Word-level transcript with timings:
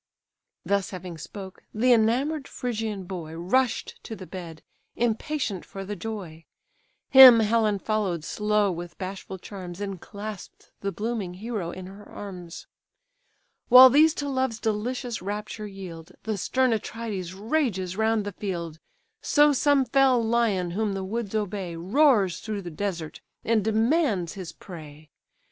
Thus 0.65 0.89
having 0.89 1.19
spoke, 1.19 1.61
the 1.75 1.93
enamour'd 1.93 2.47
Phrygian 2.47 3.03
boy 3.03 3.35
Rush'd 3.35 4.03
to 4.03 4.15
the 4.15 4.25
bed, 4.25 4.63
impatient 4.95 5.63
for 5.63 5.85
the 5.85 5.95
joy. 5.95 6.45
Him 7.11 7.39
Helen 7.41 7.77
follow'd 7.77 8.23
slow 8.23 8.71
with 8.71 8.97
bashful 8.97 9.37
charms, 9.37 9.79
And 9.79 10.01
clasp'd 10.01 10.71
the 10.79 10.91
blooming 10.91 11.35
hero 11.35 11.69
in 11.69 11.85
her 11.85 12.03
arms. 12.09 12.65
While 13.69 13.91
these 13.91 14.15
to 14.15 14.27
love's 14.27 14.59
delicious 14.59 15.21
rapture 15.21 15.67
yield, 15.67 16.13
The 16.23 16.35
stern 16.35 16.71
Atrides 16.73 17.35
rages 17.35 17.95
round 17.95 18.25
the 18.25 18.31
field: 18.31 18.79
So 19.21 19.53
some 19.53 19.85
fell 19.85 20.19
lion 20.25 20.71
whom 20.71 20.93
the 20.93 21.03
woods 21.03 21.35
obey, 21.35 21.75
Roars 21.75 22.39
through 22.39 22.63
the 22.63 22.71
desert, 22.71 23.21
and 23.45 23.63
demands 23.63 24.33
his 24.33 24.51
prey. 24.51 25.11